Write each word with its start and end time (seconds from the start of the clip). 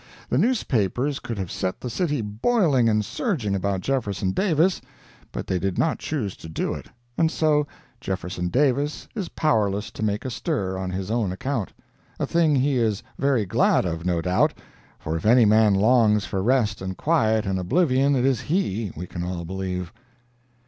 The 0.29 0.39
newspapers 0.39 1.19
could 1.19 1.37
have 1.37 1.51
set 1.51 1.79
the 1.79 1.87
city 1.91 2.21
boiling 2.21 2.89
and 2.89 3.05
surging 3.05 3.53
about 3.53 3.81
Jeff. 3.81 4.07
Davis, 4.33 4.81
but 5.31 5.45
they 5.45 5.59
did 5.59 5.77
not 5.77 5.99
choose 5.99 6.35
to 6.37 6.49
do 6.49 6.73
it, 6.73 6.87
and 7.19 7.29
so 7.29 7.67
Jeff. 7.99 8.25
Davis 8.49 9.07
is 9.13 9.29
powerless 9.29 9.91
to 9.91 10.01
make 10.01 10.25
a 10.25 10.31
stir 10.31 10.75
on 10.75 10.89
his 10.89 11.11
own 11.11 11.31
account—a 11.31 12.25
thing 12.25 12.55
he 12.55 12.77
is 12.77 13.03
very 13.19 13.45
glad 13.45 13.85
of, 13.85 14.03
no 14.03 14.21
doubt, 14.21 14.55
for 14.97 15.15
if 15.15 15.23
any 15.27 15.45
man 15.45 15.75
longs 15.75 16.25
for 16.25 16.41
rest 16.41 16.81
and 16.81 16.97
quiet 16.97 17.45
and 17.45 17.59
oblivion, 17.59 18.15
it 18.15 18.25
is 18.25 18.41
he, 18.41 18.91
we 18.95 19.05
can 19.05 19.21
all 19.21 19.45
believe. 19.45 19.93